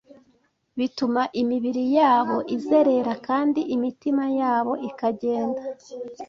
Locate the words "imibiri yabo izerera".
1.41-3.13